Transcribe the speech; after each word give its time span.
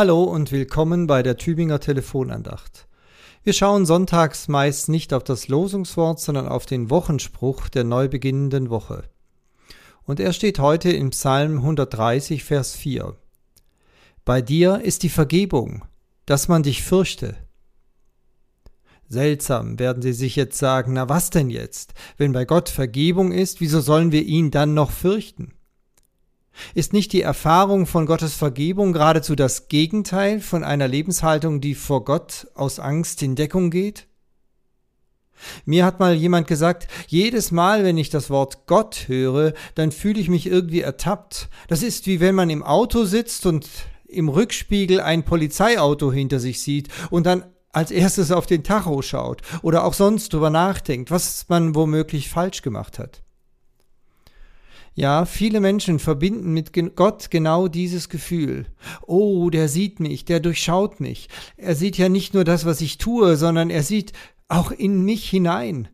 Hallo 0.00 0.24
und 0.24 0.50
willkommen 0.50 1.06
bei 1.06 1.22
der 1.22 1.36
Tübinger 1.36 1.78
Telefonandacht. 1.78 2.88
Wir 3.44 3.52
schauen 3.52 3.84
sonntags 3.84 4.48
meist 4.48 4.88
nicht 4.88 5.12
auf 5.12 5.24
das 5.24 5.48
Losungswort, 5.48 6.18
sondern 6.18 6.48
auf 6.48 6.64
den 6.64 6.88
Wochenspruch 6.88 7.68
der 7.68 7.84
neu 7.84 8.08
beginnenden 8.08 8.70
Woche. 8.70 9.04
Und 10.04 10.18
er 10.18 10.32
steht 10.32 10.58
heute 10.58 10.90
im 10.90 11.10
Psalm 11.10 11.56
130, 11.56 12.44
Vers 12.44 12.74
4. 12.76 13.14
Bei 14.24 14.40
dir 14.40 14.80
ist 14.80 15.02
die 15.02 15.10
Vergebung, 15.10 15.84
dass 16.24 16.48
man 16.48 16.62
dich 16.62 16.82
fürchte. 16.82 17.36
Seltsam, 19.06 19.78
werden 19.78 20.00
Sie 20.00 20.14
sich 20.14 20.34
jetzt 20.34 20.56
sagen, 20.56 20.94
na 20.94 21.10
was 21.10 21.28
denn 21.28 21.50
jetzt? 21.50 21.92
Wenn 22.16 22.32
bei 22.32 22.46
Gott 22.46 22.70
Vergebung 22.70 23.32
ist, 23.32 23.60
wieso 23.60 23.82
sollen 23.82 24.12
wir 24.12 24.22
ihn 24.22 24.50
dann 24.50 24.72
noch 24.72 24.92
fürchten? 24.92 25.52
Ist 26.74 26.92
nicht 26.92 27.12
die 27.12 27.22
Erfahrung 27.22 27.86
von 27.86 28.06
Gottes 28.06 28.34
Vergebung 28.34 28.92
geradezu 28.92 29.34
das 29.34 29.68
Gegenteil 29.68 30.40
von 30.40 30.64
einer 30.64 30.88
Lebenshaltung, 30.88 31.60
die 31.60 31.74
vor 31.74 32.04
Gott 32.04 32.48
aus 32.54 32.78
Angst 32.78 33.22
in 33.22 33.36
Deckung 33.36 33.70
geht? 33.70 34.06
Mir 35.64 35.84
hat 35.84 36.00
mal 36.00 36.14
jemand 36.14 36.46
gesagt, 36.46 36.88
jedes 37.06 37.50
Mal, 37.50 37.84
wenn 37.84 37.98
ich 37.98 38.10
das 38.10 38.30
Wort 38.30 38.66
Gott 38.66 39.08
höre, 39.08 39.54
dann 39.74 39.92
fühle 39.92 40.20
ich 40.20 40.28
mich 40.28 40.46
irgendwie 40.46 40.80
ertappt. 40.80 41.48
Das 41.68 41.82
ist 41.82 42.06
wie 42.06 42.20
wenn 42.20 42.34
man 42.34 42.50
im 42.50 42.62
Auto 42.62 43.04
sitzt 43.04 43.46
und 43.46 43.66
im 44.06 44.28
Rückspiegel 44.28 45.00
ein 45.00 45.24
Polizeiauto 45.24 46.12
hinter 46.12 46.40
sich 46.40 46.62
sieht 46.62 46.88
und 47.10 47.26
dann 47.26 47.44
als 47.72 47.90
erstes 47.90 48.32
auf 48.32 48.46
den 48.46 48.64
Tacho 48.64 49.00
schaut 49.02 49.42
oder 49.62 49.84
auch 49.84 49.94
sonst 49.94 50.32
drüber 50.32 50.50
nachdenkt, 50.50 51.10
was 51.10 51.46
man 51.48 51.74
womöglich 51.74 52.28
falsch 52.28 52.62
gemacht 52.62 52.98
hat. 52.98 53.22
Ja, 54.94 55.24
viele 55.24 55.60
Menschen 55.60 55.98
verbinden 55.98 56.52
mit 56.52 56.72
Gott 56.96 57.30
genau 57.30 57.68
dieses 57.68 58.08
Gefühl. 58.08 58.66
Oh, 59.06 59.48
der 59.50 59.68
sieht 59.68 60.00
mich, 60.00 60.24
der 60.24 60.40
durchschaut 60.40 61.00
mich. 61.00 61.28
Er 61.56 61.74
sieht 61.74 61.96
ja 61.96 62.08
nicht 62.08 62.34
nur 62.34 62.44
das, 62.44 62.64
was 62.64 62.80
ich 62.80 62.98
tue, 62.98 63.36
sondern 63.36 63.70
er 63.70 63.82
sieht 63.82 64.12
auch 64.48 64.72
in 64.72 65.04
mich 65.04 65.28
hinein. 65.30 65.88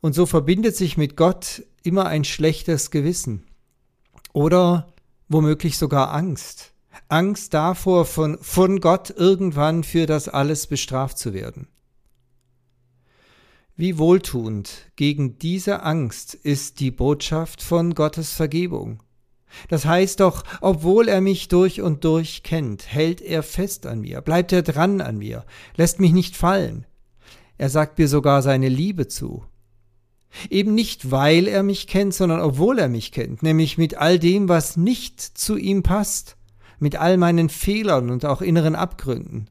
Und 0.00 0.14
so 0.14 0.24
verbindet 0.24 0.76
sich 0.76 0.96
mit 0.96 1.16
Gott 1.16 1.64
immer 1.82 2.06
ein 2.06 2.24
schlechtes 2.24 2.90
Gewissen. 2.90 3.44
Oder 4.32 4.92
womöglich 5.28 5.76
sogar 5.76 6.12
Angst. 6.12 6.72
Angst 7.08 7.54
davor, 7.54 8.04
von, 8.04 8.38
von 8.40 8.80
Gott 8.80 9.10
irgendwann 9.10 9.84
für 9.84 10.06
das 10.06 10.28
alles 10.28 10.68
bestraft 10.68 11.18
zu 11.18 11.34
werden. 11.34 11.68
Wie 13.80 13.96
wohltuend 13.96 14.92
gegen 14.96 15.38
diese 15.38 15.84
Angst 15.84 16.34
ist 16.34 16.80
die 16.80 16.90
Botschaft 16.90 17.62
von 17.62 17.94
Gottes 17.94 18.34
Vergebung. 18.34 19.02
Das 19.70 19.86
heißt 19.86 20.20
doch, 20.20 20.44
obwohl 20.60 21.08
er 21.08 21.22
mich 21.22 21.48
durch 21.48 21.80
und 21.80 22.04
durch 22.04 22.42
kennt, 22.42 22.92
hält 22.92 23.22
er 23.22 23.42
fest 23.42 23.86
an 23.86 24.02
mir, 24.02 24.20
bleibt 24.20 24.52
er 24.52 24.60
dran 24.60 25.00
an 25.00 25.16
mir, 25.16 25.46
lässt 25.76 25.98
mich 25.98 26.12
nicht 26.12 26.36
fallen. 26.36 26.84
Er 27.56 27.70
sagt 27.70 27.98
mir 27.98 28.06
sogar 28.06 28.42
seine 28.42 28.68
Liebe 28.68 29.08
zu. 29.08 29.44
Eben 30.50 30.74
nicht, 30.74 31.10
weil 31.10 31.48
er 31.48 31.62
mich 31.62 31.86
kennt, 31.86 32.12
sondern 32.12 32.42
obwohl 32.42 32.78
er 32.78 32.90
mich 32.90 33.12
kennt, 33.12 33.42
nämlich 33.42 33.78
mit 33.78 33.96
all 33.96 34.18
dem, 34.18 34.50
was 34.50 34.76
nicht 34.76 35.22
zu 35.22 35.56
ihm 35.56 35.82
passt, 35.82 36.36
mit 36.80 36.96
all 36.96 37.16
meinen 37.16 37.48
Fehlern 37.48 38.10
und 38.10 38.26
auch 38.26 38.42
inneren 38.42 38.74
Abgründen. 38.74 39.48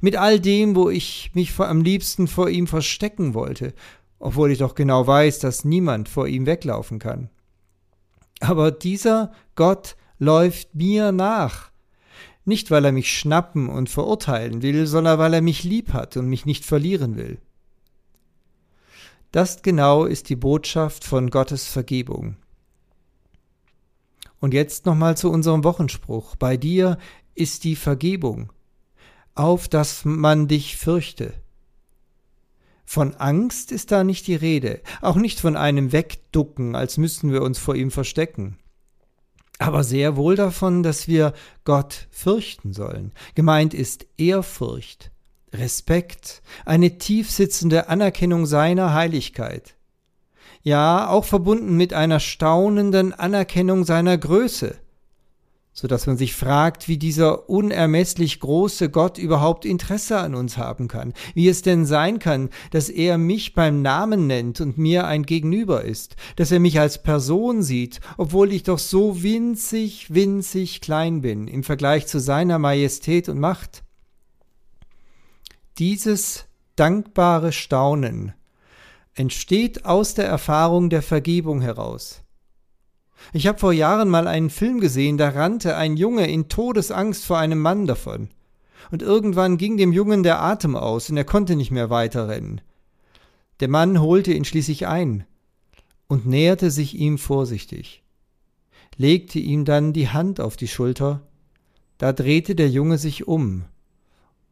Mit 0.00 0.16
all 0.16 0.40
dem, 0.40 0.76
wo 0.76 0.90
ich 0.90 1.30
mich 1.34 1.58
am 1.58 1.80
liebsten 1.80 2.28
vor 2.28 2.48
ihm 2.48 2.66
verstecken 2.66 3.34
wollte, 3.34 3.74
obwohl 4.18 4.52
ich 4.52 4.58
doch 4.58 4.74
genau 4.74 5.06
weiß, 5.06 5.38
dass 5.40 5.64
niemand 5.64 6.08
vor 6.08 6.26
ihm 6.28 6.46
weglaufen 6.46 6.98
kann. 6.98 7.30
Aber 8.40 8.70
dieser 8.70 9.32
Gott 9.54 9.96
läuft 10.18 10.74
mir 10.74 11.12
nach. 11.12 11.70
Nicht, 12.44 12.70
weil 12.70 12.84
er 12.84 12.92
mich 12.92 13.16
schnappen 13.16 13.68
und 13.68 13.90
verurteilen 13.90 14.62
will, 14.62 14.86
sondern 14.86 15.18
weil 15.18 15.34
er 15.34 15.42
mich 15.42 15.64
lieb 15.64 15.92
hat 15.92 16.16
und 16.16 16.26
mich 16.26 16.46
nicht 16.46 16.64
verlieren 16.64 17.16
will. 17.16 17.38
Das 19.32 19.62
genau 19.62 20.04
ist 20.04 20.28
die 20.28 20.36
Botschaft 20.36 21.04
von 21.04 21.30
Gottes 21.30 21.66
Vergebung. 21.66 22.36
Und 24.40 24.54
jetzt 24.54 24.86
nochmal 24.86 25.16
zu 25.16 25.30
unserem 25.30 25.64
Wochenspruch. 25.64 26.34
Bei 26.36 26.56
dir 26.56 26.98
ist 27.34 27.64
die 27.64 27.76
Vergebung 27.76 28.50
auf 29.34 29.68
dass 29.68 30.04
man 30.04 30.48
dich 30.48 30.76
fürchte. 30.76 31.32
Von 32.84 33.14
Angst 33.14 33.70
ist 33.70 33.92
da 33.92 34.02
nicht 34.02 34.26
die 34.26 34.34
Rede, 34.34 34.80
auch 35.00 35.14
nicht 35.14 35.40
von 35.40 35.56
einem 35.56 35.92
Wegducken, 35.92 36.74
als 36.74 36.98
müssten 36.98 37.32
wir 37.32 37.42
uns 37.42 37.58
vor 37.58 37.76
ihm 37.76 37.92
verstecken. 37.92 38.58
Aber 39.58 39.84
sehr 39.84 40.16
wohl 40.16 40.34
davon, 40.34 40.82
dass 40.82 41.06
wir 41.06 41.32
Gott 41.64 42.08
fürchten 42.10 42.72
sollen. 42.72 43.12
Gemeint 43.34 43.74
ist 43.74 44.06
Ehrfurcht, 44.16 45.12
Respekt, 45.52 46.42
eine 46.64 46.98
tiefsitzende 46.98 47.88
Anerkennung 47.88 48.46
seiner 48.46 48.94
Heiligkeit. 48.94 49.76
Ja, 50.62 51.08
auch 51.08 51.24
verbunden 51.24 51.76
mit 51.76 51.92
einer 51.92 52.20
staunenden 52.20 53.12
Anerkennung 53.12 53.84
seiner 53.84 54.18
Größe 54.18 54.76
so 55.72 55.86
dass 55.86 56.06
man 56.06 56.16
sich 56.16 56.34
fragt, 56.34 56.88
wie 56.88 56.98
dieser 56.98 57.48
unermesslich 57.48 58.40
große 58.40 58.90
Gott 58.90 59.18
überhaupt 59.18 59.64
Interesse 59.64 60.18
an 60.18 60.34
uns 60.34 60.56
haben 60.56 60.88
kann, 60.88 61.14
wie 61.34 61.48
es 61.48 61.62
denn 61.62 61.86
sein 61.86 62.18
kann, 62.18 62.50
dass 62.70 62.88
er 62.88 63.18
mich 63.18 63.54
beim 63.54 63.80
Namen 63.80 64.26
nennt 64.26 64.60
und 64.60 64.78
mir 64.78 65.06
ein 65.06 65.24
Gegenüber 65.24 65.84
ist, 65.84 66.16
dass 66.36 66.50
er 66.50 66.60
mich 66.60 66.80
als 66.80 67.02
Person 67.02 67.62
sieht, 67.62 68.00
obwohl 68.16 68.52
ich 68.52 68.64
doch 68.64 68.78
so 68.78 69.22
winzig, 69.22 70.12
winzig 70.12 70.80
klein 70.80 71.20
bin 71.20 71.46
im 71.46 71.62
Vergleich 71.62 72.06
zu 72.06 72.18
seiner 72.18 72.58
Majestät 72.58 73.28
und 73.28 73.38
Macht. 73.38 73.84
Dieses 75.78 76.46
dankbare 76.76 77.52
Staunen 77.52 78.34
entsteht 79.14 79.84
aus 79.84 80.14
der 80.14 80.26
Erfahrung 80.26 80.90
der 80.90 81.02
Vergebung 81.02 81.60
heraus. 81.60 82.22
Ich 83.32 83.46
habe 83.46 83.58
vor 83.58 83.72
Jahren 83.72 84.08
mal 84.08 84.26
einen 84.26 84.50
Film 84.50 84.80
gesehen, 84.80 85.18
da 85.18 85.28
rannte 85.28 85.76
ein 85.76 85.96
Junge 85.96 86.28
in 86.28 86.48
Todesangst 86.48 87.24
vor 87.24 87.38
einem 87.38 87.60
Mann 87.60 87.86
davon. 87.86 88.28
Und 88.90 89.02
irgendwann 89.02 89.56
ging 89.56 89.76
dem 89.76 89.92
Jungen 89.92 90.22
der 90.22 90.40
Atem 90.42 90.74
aus 90.74 91.10
und 91.10 91.16
er 91.16 91.24
konnte 91.24 91.54
nicht 91.54 91.70
mehr 91.70 91.90
weiterrennen. 91.90 92.60
Der 93.60 93.68
Mann 93.68 94.00
holte 94.00 94.32
ihn 94.32 94.44
schließlich 94.44 94.86
ein 94.86 95.24
und 96.08 96.26
näherte 96.26 96.70
sich 96.70 96.98
ihm 96.98 97.18
vorsichtig, 97.18 98.02
legte 98.96 99.38
ihm 99.38 99.64
dann 99.64 99.92
die 99.92 100.08
Hand 100.08 100.40
auf 100.40 100.56
die 100.56 100.66
Schulter, 100.66 101.20
da 101.98 102.12
drehte 102.12 102.54
der 102.54 102.68
Junge 102.68 102.98
sich 102.98 103.28
um, 103.28 103.64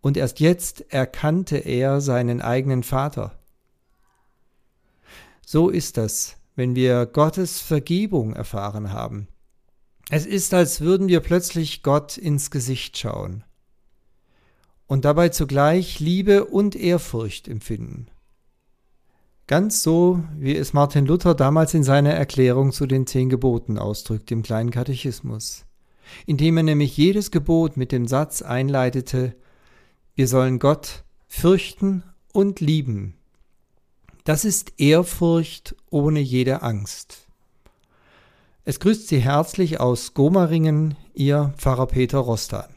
und 0.00 0.16
erst 0.16 0.38
jetzt 0.38 0.92
erkannte 0.92 1.56
er 1.56 2.00
seinen 2.00 2.40
eigenen 2.40 2.82
Vater. 2.82 3.38
So 5.44 5.70
ist 5.70 5.96
das, 5.96 6.37
wenn 6.58 6.74
wir 6.74 7.06
Gottes 7.06 7.60
Vergebung 7.60 8.32
erfahren 8.32 8.92
haben. 8.92 9.28
Es 10.10 10.26
ist, 10.26 10.52
als 10.52 10.80
würden 10.80 11.06
wir 11.06 11.20
plötzlich 11.20 11.84
Gott 11.84 12.18
ins 12.18 12.50
Gesicht 12.50 12.98
schauen 12.98 13.44
und 14.88 15.04
dabei 15.04 15.28
zugleich 15.28 16.00
Liebe 16.00 16.46
und 16.46 16.74
Ehrfurcht 16.74 17.46
empfinden. 17.46 18.08
Ganz 19.46 19.84
so, 19.84 20.24
wie 20.36 20.56
es 20.56 20.72
Martin 20.72 21.06
Luther 21.06 21.36
damals 21.36 21.74
in 21.74 21.84
seiner 21.84 22.14
Erklärung 22.14 22.72
zu 22.72 22.86
den 22.86 23.06
zehn 23.06 23.28
Geboten 23.28 23.78
ausdrückt 23.78 24.32
im 24.32 24.42
kleinen 24.42 24.72
Katechismus, 24.72 25.64
indem 26.26 26.56
er 26.56 26.64
nämlich 26.64 26.96
jedes 26.96 27.30
Gebot 27.30 27.76
mit 27.76 27.92
dem 27.92 28.08
Satz 28.08 28.42
einleitete, 28.42 29.36
wir 30.16 30.26
sollen 30.26 30.58
Gott 30.58 31.04
fürchten 31.28 32.02
und 32.32 32.58
lieben 32.58 33.17
das 34.28 34.44
ist 34.44 34.74
Ehrfurcht 34.76 35.74
ohne 35.88 36.20
jede 36.20 36.60
Angst. 36.60 37.26
Es 38.66 38.78
grüßt 38.78 39.08
Sie 39.08 39.20
herzlich 39.20 39.80
aus 39.80 40.12
Gomaringen, 40.12 40.96
Ihr 41.14 41.54
Pfarrer 41.56 41.86
Peter 41.86 42.18
Rostan. 42.18 42.68